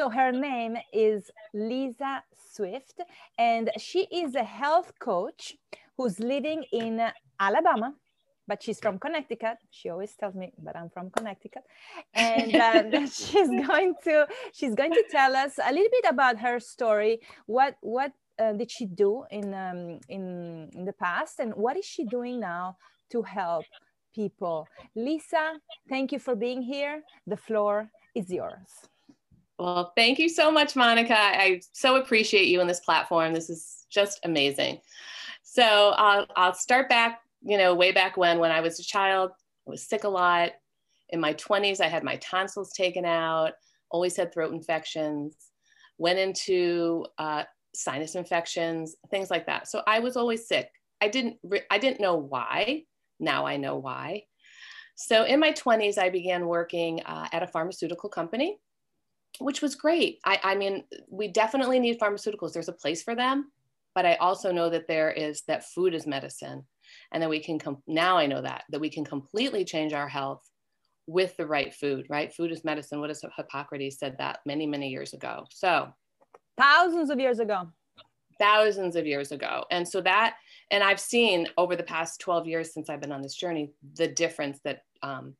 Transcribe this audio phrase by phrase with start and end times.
[0.00, 2.22] So her name is Lisa
[2.52, 3.00] Swift,
[3.36, 5.56] and she is a health coach
[5.96, 7.02] who's living in
[7.40, 7.96] Alabama,
[8.46, 9.56] but she's from Connecticut.
[9.72, 11.64] She always tells me, but I'm from Connecticut,
[12.14, 16.60] and uh, she's going to she's going to tell us a little bit about her
[16.60, 17.18] story.
[17.46, 21.84] What what uh, did she do in um, in in the past, and what is
[21.84, 22.76] she doing now
[23.10, 23.64] to help
[24.14, 24.68] people?
[24.94, 25.54] Lisa,
[25.88, 27.02] thank you for being here.
[27.26, 28.86] The floor is yours.
[29.58, 31.18] Well, thank you so much, Monica.
[31.18, 33.34] I so appreciate you on this platform.
[33.34, 34.80] This is just amazing.
[35.42, 39.32] So I'll, I'll start back, you know, way back when, when I was a child,
[39.66, 40.52] I was sick a lot.
[41.08, 43.54] In my 20s, I had my tonsils taken out,
[43.90, 45.34] always had throat infections,
[45.96, 47.42] went into uh,
[47.74, 49.66] sinus infections, things like that.
[49.66, 50.70] So I was always sick.
[51.00, 51.38] I didn't,
[51.70, 52.84] I didn't know why.
[53.18, 54.24] Now I know why.
[54.94, 58.58] So in my 20s, I began working uh, at a pharmaceutical company
[59.38, 60.18] which was great.
[60.24, 62.52] I, I mean, we definitely need pharmaceuticals.
[62.52, 63.50] There's a place for them,
[63.94, 66.64] but I also know that there is that food is medicine,
[67.12, 70.08] and that we can com- now I know that that we can completely change our
[70.08, 70.42] health
[71.06, 72.06] with the right food.
[72.08, 73.00] Right, food is medicine.
[73.00, 75.44] What is Hippocrates said that many many years ago.
[75.50, 75.88] So
[76.56, 77.68] thousands of years ago.
[78.38, 80.36] Thousands of years ago, and so that
[80.70, 84.06] and I've seen over the past 12 years since I've been on this journey the
[84.06, 85.34] difference that um,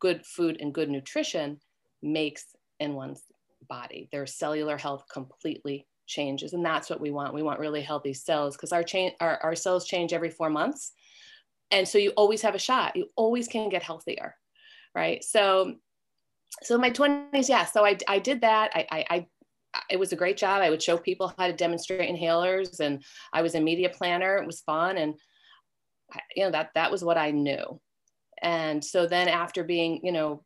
[0.00, 1.60] good food and good nutrition
[2.02, 2.46] makes
[2.84, 3.22] in one's
[3.68, 4.08] body.
[4.12, 6.52] Their cellular health completely changes.
[6.52, 7.34] And that's what we want.
[7.34, 10.92] We want really healthy cells because our, cha- our, our cells change every four months.
[11.70, 12.94] And so you always have a shot.
[12.94, 14.36] You always can get healthier.
[14.94, 15.24] Right.
[15.24, 15.74] So,
[16.62, 17.64] so my 20s, yeah.
[17.64, 18.70] So I, I did that.
[18.74, 19.26] I, I, I
[19.90, 20.62] it was a great job.
[20.62, 24.36] I would show people how to demonstrate inhalers and I was a media planner.
[24.36, 24.98] It was fun.
[24.98, 25.14] And
[26.36, 27.80] you know, that, that was what I knew.
[28.40, 30.44] And so then after being, you know,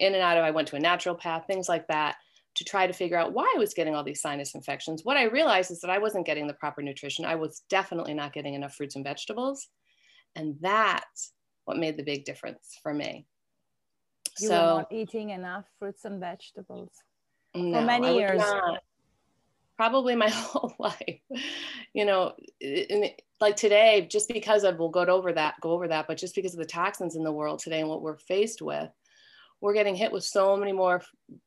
[0.00, 2.16] in and out of, I went to a naturopath, things like that,
[2.56, 5.04] to try to figure out why I was getting all these sinus infections.
[5.04, 7.24] What I realized is that I wasn't getting the proper nutrition.
[7.24, 9.68] I was definitely not getting enough fruits and vegetables.
[10.34, 11.32] And that's
[11.66, 13.26] what made the big difference for me.
[14.40, 16.90] You so, were not eating enough fruits and vegetables
[17.54, 18.40] no, for many years.
[18.40, 18.82] Not.
[19.76, 21.20] Probably my whole life.
[21.92, 26.06] You know, in, like today, just because of we'll go over that, go over that,
[26.06, 28.88] but just because of the toxins in the world today and what we're faced with,
[29.60, 31.02] we're getting hit with so many more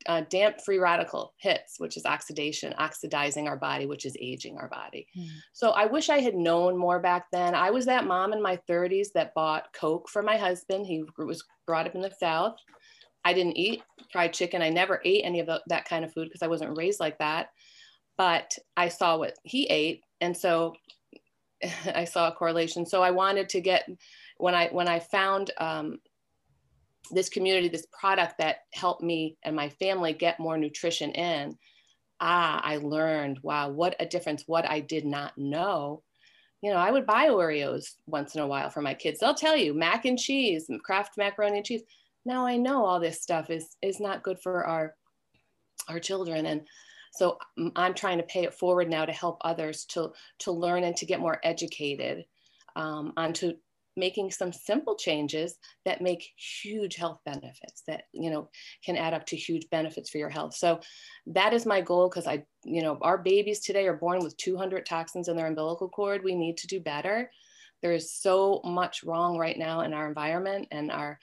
[0.07, 4.67] uh, damp free radical hits, which is oxidation, oxidizing our body, which is aging our
[4.67, 5.07] body.
[5.17, 5.27] Mm.
[5.53, 7.53] So I wish I had known more back then.
[7.53, 10.87] I was that mom in my 30s that bought Coke for my husband.
[10.87, 12.55] He was brought up in the South.
[13.23, 14.61] I didn't eat fried chicken.
[14.61, 17.19] I never ate any of the, that kind of food because I wasn't raised like
[17.19, 17.49] that.
[18.17, 20.03] But I saw what he ate.
[20.19, 20.73] And so
[21.93, 22.85] I saw a correlation.
[22.85, 23.87] So I wanted to get,
[24.37, 25.99] when I, when I found um,
[27.11, 31.57] this community, this product that helped me and my family get more nutrition in,
[32.19, 36.03] ah, I learned, wow, what a difference, what I did not know.
[36.61, 39.19] You know, I would buy Oreos once in a while for my kids.
[39.19, 41.83] They'll tell you mac and cheese, Kraft macaroni and cheese.
[42.25, 44.93] Now I know all this stuff is is not good for our
[45.87, 46.67] our children and
[47.11, 47.37] so
[47.75, 51.05] I'm trying to pay it forward now to help others to to learn and to
[51.05, 52.25] get more educated
[52.75, 53.53] um, onto
[53.99, 58.49] making some simple changes that make huge health benefits that you know
[58.83, 60.55] can add up to huge benefits for your health.
[60.55, 60.79] So
[61.27, 64.85] that is my goal because i you know our babies today are born with 200
[64.85, 66.23] toxins in their umbilical cord.
[66.23, 67.29] We need to do better.
[67.81, 71.19] There is so much wrong right now in our environment and our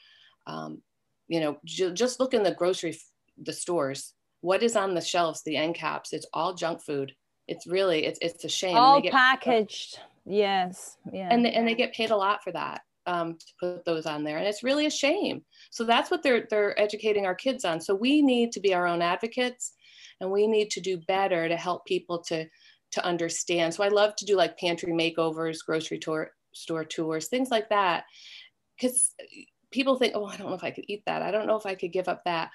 [0.46, 0.82] um,
[1.28, 2.98] you know ju- just look in the grocery
[3.42, 4.12] the stores.
[4.42, 6.12] What is on the shelves the end caps?
[6.12, 7.12] It's all junk food.
[7.48, 8.76] It's really it's, it's a shame.
[8.76, 10.96] All packaged Yes.
[11.12, 11.28] Yeah.
[11.30, 14.24] And they, and they get paid a lot for that um, to put those on
[14.24, 15.42] there, and it's really a shame.
[15.70, 17.80] So that's what they're they're educating our kids on.
[17.80, 19.72] So we need to be our own advocates,
[20.20, 22.46] and we need to do better to help people to
[22.92, 23.74] to understand.
[23.74, 28.04] So I love to do like pantry makeovers, grocery tour, store tours, things like that,
[28.76, 29.14] because
[29.70, 31.22] people think, oh, I don't know if I could eat that.
[31.22, 32.50] I don't know if I could give up that.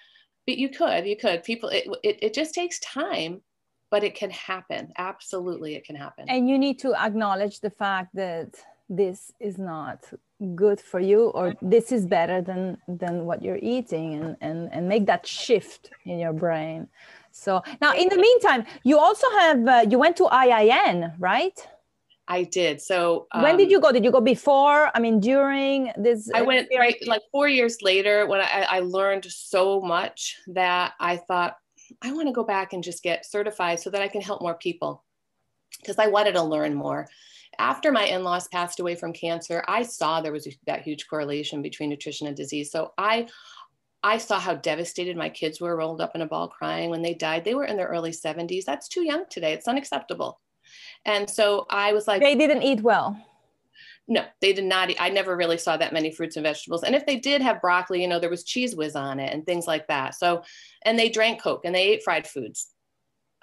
[0.47, 1.43] But you could, you could.
[1.43, 3.41] People, it, it, it just takes time
[3.91, 4.91] but it can happen.
[4.97, 6.25] Absolutely, it can happen.
[6.27, 8.55] And you need to acknowledge the fact that
[8.89, 9.99] this is not
[10.55, 14.89] good for you or this is better than than what you're eating and and, and
[14.89, 16.87] make that shift in your brain
[17.31, 21.67] so now in the meantime you also have uh, you went to iin right
[22.27, 22.79] I did.
[22.79, 23.91] So um, when did um, you go?
[23.91, 24.89] Did you go before?
[24.95, 26.29] I mean, during this?
[26.33, 31.17] I went right like four years later when I, I learned so much that I
[31.17, 31.57] thought,
[32.01, 34.55] I want to go back and just get certified so that I can help more
[34.55, 35.03] people
[35.79, 37.07] because I wanted to learn more.
[37.59, 41.61] After my in laws passed away from cancer, I saw there was that huge correlation
[41.61, 42.71] between nutrition and disease.
[42.71, 43.27] So I
[44.03, 47.13] I saw how devastated my kids were, rolled up in a ball crying when they
[47.13, 47.45] died.
[47.45, 48.65] They were in their early 70s.
[48.65, 49.53] That's too young today.
[49.53, 50.39] It's unacceptable.
[51.05, 53.15] And so I was like, they didn't eat well.
[54.11, 54.91] No, they did not.
[54.99, 56.83] I never really saw that many fruits and vegetables.
[56.83, 59.45] And if they did have broccoli, you know, there was Cheez Whiz on it and
[59.45, 60.15] things like that.
[60.15, 60.43] So,
[60.81, 62.67] and they drank Coke and they ate fried foods.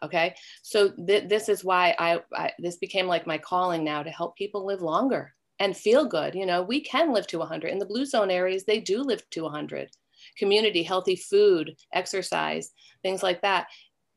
[0.02, 0.34] Okay.
[0.60, 4.36] So th- this is why I, I, this became like my calling now to help
[4.36, 6.34] people live longer and feel good.
[6.34, 7.68] You know, we can live to 100.
[7.70, 9.88] In the blue zone areas, they do live to 100.
[10.36, 12.72] Community, healthy food, exercise,
[13.02, 13.68] things like that.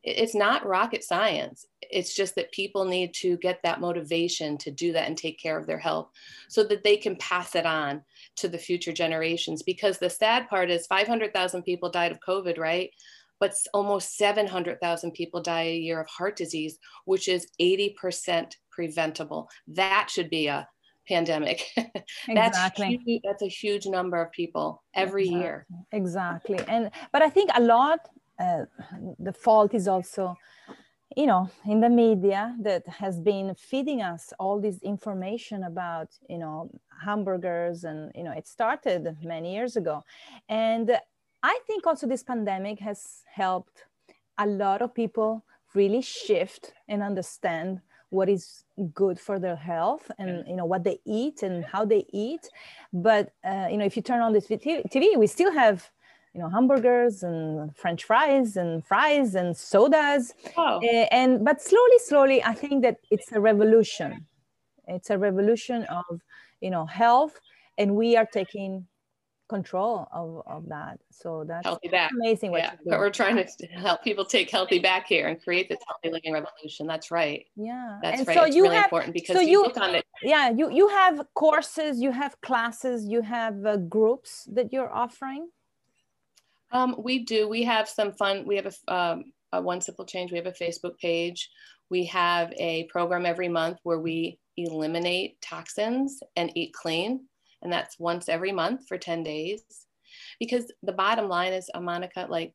[0.03, 1.65] It's not rocket science.
[1.81, 5.57] It's just that people need to get that motivation to do that and take care
[5.57, 6.09] of their health
[6.49, 8.01] so that they can pass it on
[8.37, 9.61] to the future generations.
[9.61, 12.89] Because the sad part is 500,000 people died of COVID, right?
[13.39, 19.49] But almost 700,000 people die a year of heart disease, which is 80% preventable.
[19.67, 20.67] That should be a
[21.07, 21.63] pandemic.
[21.75, 22.99] that's exactly.
[23.05, 25.39] Huge, that's a huge number of people every exactly.
[25.39, 25.67] year.
[25.91, 26.59] Exactly.
[26.67, 27.99] And but I think a lot
[28.41, 28.65] uh,
[29.19, 30.35] the fault is also
[31.15, 36.37] you know in the media that has been feeding us all this information about you
[36.37, 36.69] know
[37.05, 40.03] hamburgers and you know it started many years ago.
[40.49, 40.97] And
[41.43, 43.85] i think also this pandemic has helped
[44.37, 50.45] a lot of people really shift and understand what is good for their health and
[50.47, 52.43] you know what they eat and how they eat.
[52.93, 55.89] But uh, you know if you turn on this tv we still have
[56.33, 60.79] you know hamburgers and french fries and fries and sodas oh.
[61.11, 64.25] and but slowly slowly i think that it's a revolution
[64.87, 66.21] it's a revolution of
[66.61, 67.39] you know health
[67.77, 68.85] and we are taking
[69.51, 70.97] control of, of that.
[71.11, 72.09] So that's healthy back.
[72.19, 72.53] amazing.
[72.53, 76.09] yeah, but we're trying to help people take healthy back here and create this healthy
[76.15, 76.87] living revolution.
[76.87, 77.45] That's right.
[77.55, 78.37] Yeah, that's and right.
[78.37, 80.05] So it's you really have, important because so you, you look on it.
[80.23, 85.49] Yeah, you you have courses, you have classes, you have uh, groups that you're offering.
[86.71, 87.47] Um, we do.
[87.47, 88.45] We have some fun.
[88.45, 90.31] We have a, um, a one simple change.
[90.31, 91.49] We have a Facebook page.
[91.89, 97.27] We have a program every month where we eliminate toxins and eat clean
[97.61, 99.63] and that's once every month for 10 days.
[100.39, 102.53] Because the bottom line is, Monica, like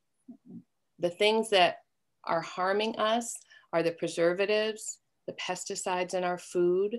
[0.99, 1.79] the things that
[2.25, 3.37] are harming us
[3.73, 6.99] are the preservatives, the pesticides in our food.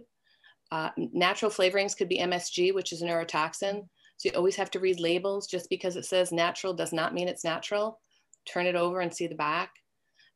[0.72, 3.88] Uh, natural flavorings could be MSG, which is a neurotoxin.
[4.18, 5.48] So you always have to read labels.
[5.48, 8.00] Just because it says natural does not mean it's natural.
[8.46, 9.72] Turn it over and see the back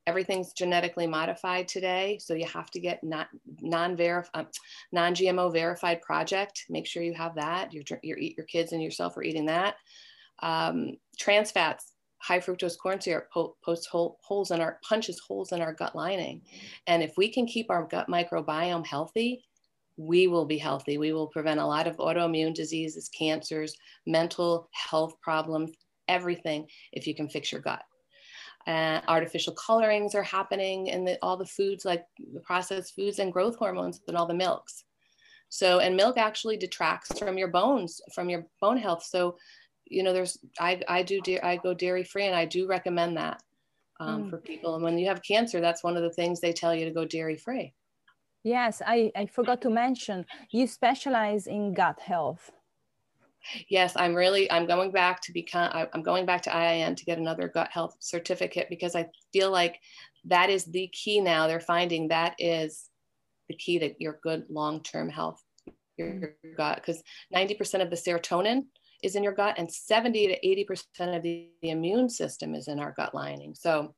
[0.08, 2.18] everything's genetically modified today.
[2.22, 4.48] So you have to get non-verif- um,
[4.92, 6.66] non-GMO verified project.
[6.70, 7.72] Make sure you have that.
[7.74, 9.76] Your, your, your kids and yourself are eating that.
[10.42, 15.52] Um, trans fats, high fructose corn syrup po- posts hole, holes in our, punches holes
[15.52, 16.42] in our gut lining.
[16.88, 19.44] And if we can keep our gut microbiome healthy,
[19.98, 20.98] we will be healthy.
[20.98, 23.76] We will prevent a lot of autoimmune diseases, cancers,
[24.08, 25.72] mental health problems,
[26.08, 27.84] everything if you can fix your gut.
[28.68, 33.34] And artificial colorings are happening in the, all the foods like the processed foods and
[33.34, 34.84] growth hormones and all the milks.
[35.50, 39.04] So and milk actually detracts from your bones from your bone health.
[39.04, 39.36] So
[39.92, 43.44] you know there's i, I do i go dairy free and i do recommend that
[44.00, 44.30] um, mm.
[44.30, 44.76] for people.
[44.76, 47.06] And when you have cancer that's one of the things they tell you to go
[47.06, 47.74] dairy free
[48.44, 52.52] yes I, I forgot to mention you specialize in gut health.
[53.70, 57.18] Yes i'm really i'm going back to become i'm going back to iin to get
[57.18, 59.80] another gut health certificate because i feel like
[60.26, 61.48] that is the key now.
[61.48, 62.90] They're finding that is
[63.50, 65.42] the key to your good long-term health
[65.98, 67.04] your gut because
[67.36, 68.64] 90% of the serotonin
[69.04, 72.80] is in your gut and 70 to 80% of the, the immune system is in
[72.80, 73.54] our gut lining.
[73.56, 73.94] So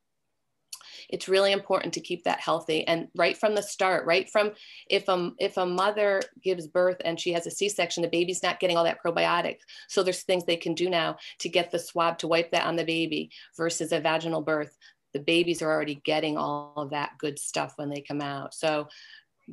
[1.09, 4.51] it's really important to keep that healthy and right from the start right from
[4.89, 8.59] if a, if a mother gives birth and she has a c-section the baby's not
[8.59, 9.57] getting all that probiotic.
[9.87, 12.75] So there's things they can do now to get the swab to wipe that on
[12.75, 14.77] the baby versus a vaginal birth.
[15.13, 18.53] The babies are already getting all of that good stuff when they come out.
[18.53, 18.87] So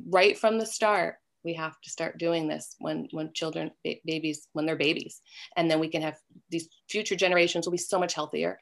[0.07, 3.71] right from the start we have to start doing this when when children
[4.05, 5.21] babies when they're babies.
[5.57, 6.17] And then we can have
[6.49, 8.59] these future generations will be so much healthier.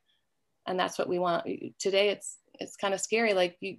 [0.66, 1.46] And that's what we want.
[1.78, 3.34] Today it's it's kind of scary.
[3.34, 3.78] Like you,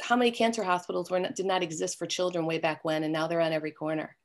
[0.00, 3.12] how many cancer hospitals were not, did not exist for children way back when, and
[3.12, 4.16] now they're on every corner.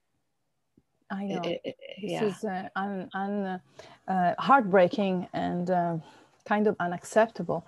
[1.12, 1.42] I know.
[1.44, 2.24] It, it, this yeah.
[2.24, 3.62] is uh, un, un,
[4.08, 5.98] uh, heartbreaking and uh,
[6.46, 7.66] kind of unacceptable.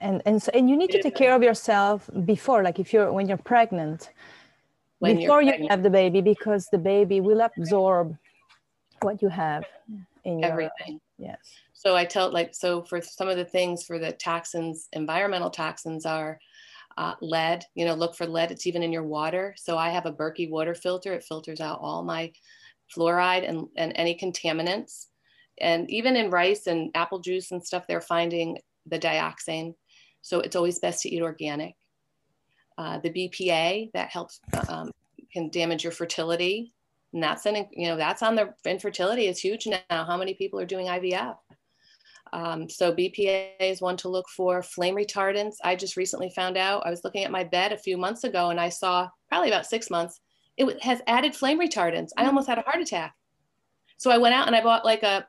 [0.00, 3.12] And and so, and you need to take care of yourself before, like if you're
[3.12, 4.10] when you're pregnant,
[4.98, 5.70] when before you pregnant.
[5.70, 8.16] have the baby, because the baby will absorb
[9.02, 9.64] what you have
[10.24, 11.00] in your everything.
[11.18, 11.38] Yes.
[11.86, 16.06] So I tell like, so for some of the things for the toxins, environmental toxins
[16.06, 16.38] are
[16.96, 18.50] uh, lead, you know, look for lead.
[18.50, 19.54] It's even in your water.
[19.58, 21.12] So I have a Berkey water filter.
[21.12, 22.32] It filters out all my
[22.94, 25.06] fluoride and, and any contaminants.
[25.60, 29.74] and even in rice and apple juice and stuff, they're finding the dioxane.
[30.22, 31.74] So it's always best to eat organic.
[32.78, 34.90] Uh, the BPA that helps um,
[35.32, 36.72] can damage your fertility,
[37.12, 40.04] and that's an you know that's on the infertility is huge now.
[40.04, 41.36] How many people are doing IVF?
[42.34, 44.60] Um, so BPA is one to look for.
[44.60, 45.54] Flame retardants.
[45.62, 46.84] I just recently found out.
[46.84, 49.66] I was looking at my bed a few months ago, and I saw probably about
[49.66, 50.20] six months.
[50.56, 52.10] It has added flame retardants.
[52.16, 53.14] I almost had a heart attack.
[53.98, 55.26] So I went out and I bought like a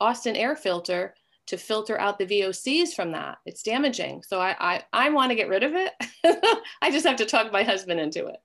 [0.00, 1.14] Austin air filter
[1.46, 3.38] to filter out the VOCs from that.
[3.46, 4.22] It's damaging.
[4.26, 5.92] So I, I, I want to get rid of it.
[6.82, 8.36] I just have to talk my husband into it.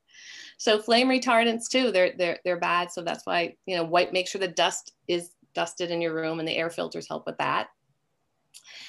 [0.57, 2.91] So flame retardants too, they're, they're, they're bad.
[2.91, 6.39] So that's why, you know, white, make sure the dust is dusted in your room
[6.39, 7.67] and the air filters help with that.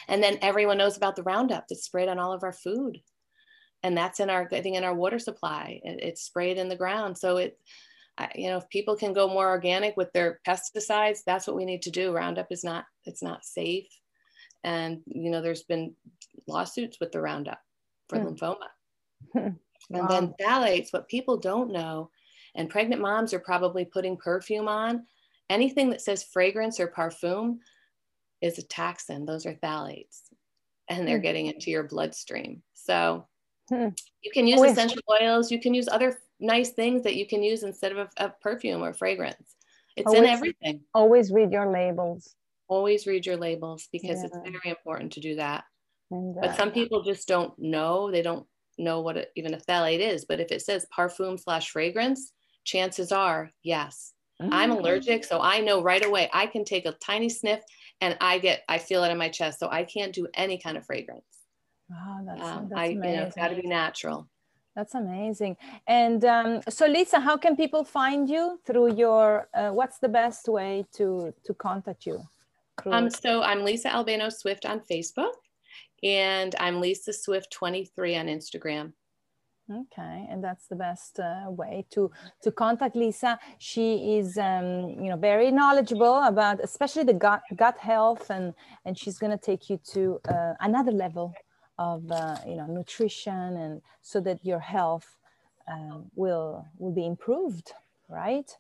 [0.09, 3.01] And then everyone knows about the Roundup that's sprayed on all of our food.
[3.83, 7.19] And that's in our, I think in our water supply, it's sprayed in the ground.
[7.19, 7.59] So it,
[8.35, 11.83] you know, if people can go more organic with their pesticides, that's what we need
[11.83, 12.13] to do.
[12.13, 13.89] Roundup is not, it's not safe.
[14.63, 15.95] And, you know, there's been
[16.47, 17.61] lawsuits with the Roundup
[18.09, 18.29] for hmm.
[18.29, 18.69] lymphoma.
[19.35, 19.59] and
[19.91, 20.07] wow.
[20.07, 22.11] then phthalates, what people don't know,
[22.55, 25.05] and pregnant moms are probably putting perfume on.
[25.51, 27.59] Anything that says fragrance or parfum
[28.45, 29.25] is a toxin.
[29.25, 30.21] Those are phthalates,
[30.89, 31.23] and they're hmm.
[31.23, 32.63] getting into your bloodstream.
[32.75, 33.27] So
[33.69, 33.89] hmm.
[34.23, 35.51] you can use essential oils.
[35.51, 38.83] You can use other nice things that you can use instead of a, a perfume
[38.83, 39.57] or fragrance.
[39.97, 40.81] It's always, in everything.
[40.93, 42.35] Always read your labels.
[42.69, 44.27] Always read your labels because yeah.
[44.27, 45.65] it's very important to do that.
[46.11, 48.11] And, uh, but some people just don't know.
[48.11, 48.47] They don't
[48.77, 50.27] know what it, even a phthalate is.
[50.27, 52.33] But if it says parfum slash fragrance,
[52.65, 54.13] chances are yes.
[54.45, 54.53] Mm-hmm.
[54.53, 56.29] I'm allergic, so I know right away.
[56.33, 57.61] I can take a tiny sniff
[58.01, 59.59] and I get I feel it in my chest.
[59.59, 61.25] So I can't do any kind of fragrance.
[61.93, 63.11] Oh, that's, um, that's I amazing.
[63.11, 64.29] you know it's got to be natural.
[64.77, 65.57] That's amazing.
[65.87, 69.49] And um, so, Lisa, how can people find you through your?
[69.55, 72.21] Uh, what's the best way to to contact you?
[72.87, 75.35] Um, so I'm Lisa Albano Swift on Facebook,
[76.03, 78.93] and I'm Lisa Swift 23 on Instagram.
[79.71, 82.11] Okay, and that's the best uh, way to
[82.43, 83.39] to contact Lisa.
[83.59, 88.53] She is, um, you know, very knowledgeable about, especially the gut gut health, and
[88.85, 91.33] and she's going to take you to uh, another level
[91.79, 95.17] of uh, you know nutrition and so that your health
[95.71, 97.73] um, will will be improved
[98.09, 98.51] right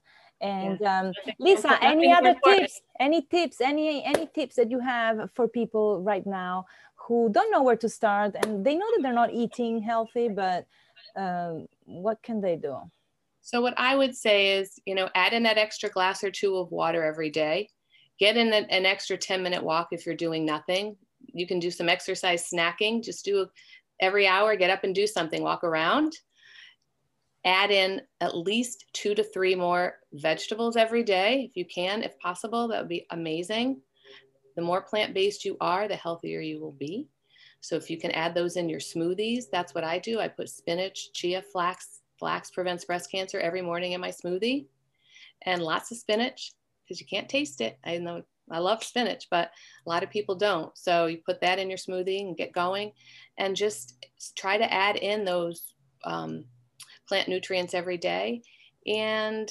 [0.40, 1.00] and yeah.
[1.00, 6.02] um, lisa any other tips any tips any any tips that you have for people
[6.02, 6.64] right now
[6.96, 10.66] who don't know where to start and they know that they're not eating healthy but
[11.16, 12.76] um, what can they do
[13.40, 16.56] so what i would say is you know add in that extra glass or two
[16.56, 17.68] of water every day
[18.18, 20.96] get in an, an extra 10 minute walk if you're doing nothing
[21.32, 23.02] you can do some exercise snacking.
[23.02, 23.46] Just do
[24.00, 26.12] every hour, get up and do something, walk around.
[27.44, 32.18] Add in at least two to three more vegetables every day, if you can, if
[32.18, 32.68] possible.
[32.68, 33.80] That would be amazing.
[34.56, 37.08] The more plant based you are, the healthier you will be.
[37.64, 40.20] So if you can add those in your smoothies, that's what I do.
[40.20, 42.02] I put spinach, chia, flax.
[42.18, 44.66] Flax prevents breast cancer every morning in my smoothie,
[45.46, 46.52] and lots of spinach
[46.82, 47.78] because you can't taste it.
[47.82, 49.50] I know I love spinach, but
[49.86, 50.76] a lot of people don't.
[50.76, 52.92] So you put that in your smoothie and get going
[53.38, 54.06] and just
[54.36, 56.44] try to add in those um,
[57.08, 58.42] plant nutrients every day.
[58.86, 59.50] And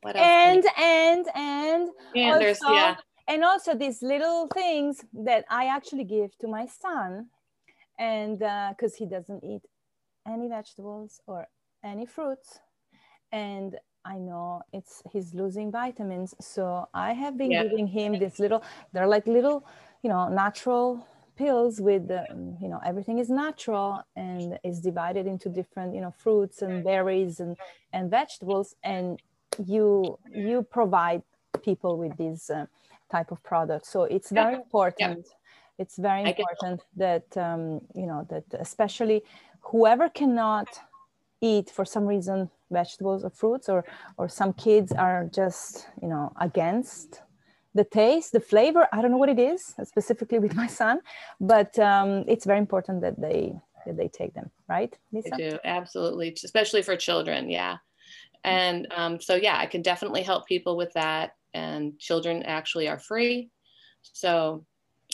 [0.00, 0.26] what else?
[0.26, 2.96] And, and, and, and also, yeah.
[3.28, 7.28] and also these little things that I actually give to my son.
[8.00, 9.62] And because uh, he doesn't eat
[10.26, 11.46] any vegetables or
[11.84, 12.58] any fruits.
[13.30, 16.34] And I know it's he's losing vitamins.
[16.40, 17.62] So I have been yeah.
[17.62, 19.66] giving him this little, they're like little,
[20.02, 22.24] you know, natural pills with, the,
[22.60, 27.38] you know, everything is natural and is divided into different, you know, fruits and berries
[27.40, 27.56] and,
[27.92, 28.74] and vegetables.
[28.82, 29.20] And
[29.66, 31.22] you, you provide
[31.62, 32.64] people with these uh,
[33.10, 33.90] type of products.
[33.90, 35.26] So it's very important.
[35.26, 35.36] Yeah.
[35.82, 39.22] It's very important that, um, you know, that especially
[39.70, 40.68] whoever cannot
[41.40, 43.84] eat for some reason vegetables or fruits or
[44.18, 47.22] or some kids are just you know against
[47.74, 48.86] the taste the flavor.
[48.92, 51.00] I don't know what it is specifically with my son
[51.40, 53.54] but um, it's very important that they
[53.86, 55.36] that they take them right Lisa?
[55.36, 55.58] do.
[55.64, 56.36] Absolutely.
[56.44, 57.48] Especially for children.
[57.48, 57.78] Yeah.
[58.44, 61.32] And um, so yeah i can definitely help people with that.
[61.54, 63.50] And children actually are free.
[64.02, 64.64] So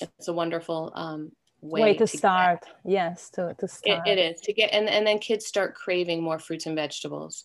[0.00, 2.62] it's a wonderful um, way, way to, to start.
[2.62, 2.93] Get.
[2.93, 6.23] yes to, to start it, it is to get and, and then kids start craving
[6.23, 7.45] more fruits and vegetables.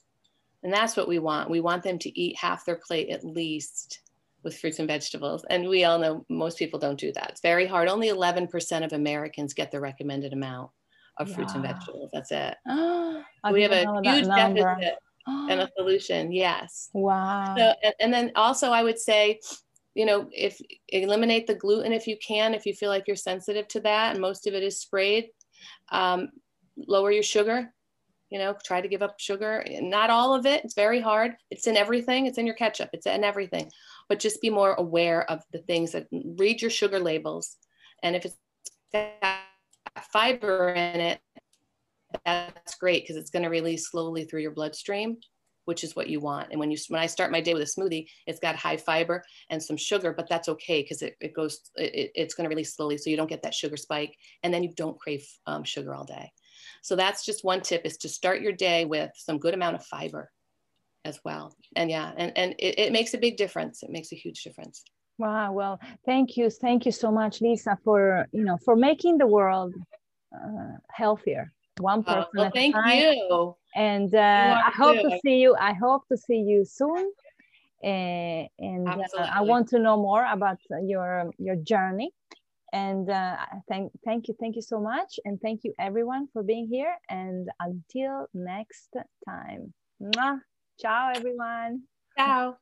[0.64, 1.50] And that's what we want.
[1.50, 4.02] We want them to eat half their plate at least
[4.44, 5.44] with fruits and vegetables.
[5.50, 7.32] And we all know most people don't do that.
[7.32, 7.88] It's very hard.
[7.88, 10.72] Only 11% of americans get the recommended amount
[11.18, 11.36] of yeah.
[11.36, 12.10] fruits and vegetables.
[12.14, 12.56] That's it.
[13.52, 16.32] We have a huge deficit and a solution.
[16.32, 16.90] Yes.
[16.94, 17.56] Wow.
[17.58, 19.40] So, and, and then also i would say
[19.94, 23.68] you know, if eliminate the gluten if you can, if you feel like you're sensitive
[23.70, 25.30] to that, and most of it is sprayed.
[25.90, 26.30] Um,
[26.88, 27.74] lower your sugar.
[28.30, 29.66] You know, try to give up sugar.
[29.82, 30.64] Not all of it.
[30.64, 31.36] It's very hard.
[31.50, 32.28] It's in everything.
[32.28, 32.90] It's in your ketchup.
[32.94, 33.70] It's in everything.
[34.08, 37.58] But just be more aware of the things that read your sugar labels,
[38.04, 38.38] and if it's
[40.14, 41.20] fiber in it,
[42.26, 45.18] that's great because it's going to release slowly through your bloodstream
[45.72, 46.50] which is what you want.
[46.52, 49.24] And when you when I start my day with a smoothie, it's got high fiber
[49.50, 52.76] and some sugar, but that's okay because it, it goes it, it's going to release
[52.76, 55.94] slowly, so you don't get that sugar spike, and then you don't crave um, sugar
[55.94, 56.30] all day.
[56.82, 59.86] So that's just one tip: is to start your day with some good amount of
[59.86, 60.30] fiber
[61.06, 61.56] as well.
[61.78, 63.82] And yeah, and and it, it makes a big difference.
[63.82, 64.84] It makes a huge difference.
[65.20, 65.54] Wow.
[65.54, 69.74] Well, thank you, thank you so much, Lisa, for you know for making the world
[70.36, 72.24] uh, healthier one person.
[72.24, 72.98] Uh, well, thank time.
[72.98, 73.56] you.
[73.76, 75.56] And uh, I hope to see you.
[75.60, 77.12] I hope to see you soon.
[77.84, 82.12] Uh, and uh, I want to know more about your your journey.
[82.74, 83.38] And uh,
[83.68, 86.96] thank thank you, thank you so much, and thank you everyone for being here.
[87.10, 88.96] And until next
[89.28, 90.40] time, Mwah.
[90.80, 91.84] ciao everyone.
[92.18, 92.58] Ciao.